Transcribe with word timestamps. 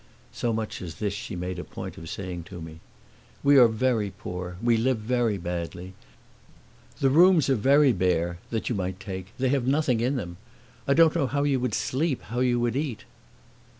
So 0.31 0.51
much 0.51 0.81
as 0.81 0.95
this 0.95 1.13
she 1.13 1.35
made 1.35 1.59
a 1.59 1.63
point 1.63 1.95
of 1.95 2.09
saying 2.09 2.45
to 2.45 2.59
me. 2.59 2.79
"We 3.43 3.57
are 3.59 3.67
very 3.67 4.09
poor, 4.09 4.57
we 4.59 4.75
live 4.75 4.97
very 4.97 5.37
badly. 5.37 5.93
The 6.99 7.11
rooms 7.11 7.51
are 7.51 7.55
very 7.55 7.93
bare 7.93 8.39
that 8.49 8.67
you 8.67 8.73
might 8.73 8.99
take; 8.99 9.27
they 9.37 9.49
have 9.49 9.67
nothing 9.67 9.99
in 9.99 10.15
them. 10.15 10.37
I 10.87 10.95
don't 10.95 11.13
know 11.15 11.27
how 11.27 11.43
you 11.43 11.59
would 11.59 11.75
sleep, 11.75 12.23
how 12.23 12.39
you 12.39 12.59
would 12.59 12.75
eat." 12.75 13.05